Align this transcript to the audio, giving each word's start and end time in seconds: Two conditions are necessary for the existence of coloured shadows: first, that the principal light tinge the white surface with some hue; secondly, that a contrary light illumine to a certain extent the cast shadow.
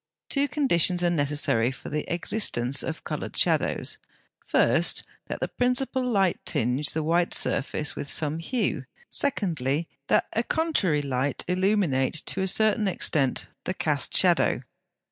Two 0.29 0.47
conditions 0.47 1.03
are 1.03 1.11
necessary 1.11 1.69
for 1.71 1.89
the 1.89 2.11
existence 2.11 2.81
of 2.81 3.03
coloured 3.03 3.37
shadows: 3.37 3.99
first, 4.43 5.03
that 5.27 5.39
the 5.41 5.47
principal 5.47 6.03
light 6.03 6.43
tinge 6.43 6.93
the 6.93 7.03
white 7.03 7.35
surface 7.35 7.95
with 7.95 8.07
some 8.07 8.39
hue; 8.39 8.85
secondly, 9.09 9.87
that 10.07 10.25
a 10.33 10.41
contrary 10.41 11.03
light 11.03 11.45
illumine 11.47 12.13
to 12.13 12.41
a 12.41 12.47
certain 12.47 12.87
extent 12.87 13.45
the 13.65 13.75
cast 13.75 14.17
shadow. 14.17 14.63